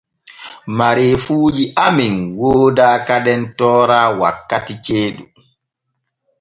Mareefuuji 0.77 1.65
amen 1.85 2.15
wooda 2.39 2.87
kadem 3.07 3.41
toora 3.57 3.99
wakkiti 4.19 4.73
jeeɗu. 4.85 5.23